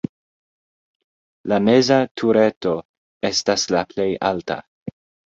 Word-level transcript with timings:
La 1.51 1.59
meza 1.67 1.97
tureto 2.21 2.73
estas 3.29 3.65
la 3.75 3.83
plej 3.93 4.07
alta. 4.31 4.57